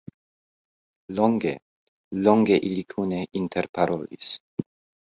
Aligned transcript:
Longe, 1.19 1.53
longe 2.29 2.59
ili 2.73 2.87
kune 2.95 3.21
interparolis. 3.43 4.35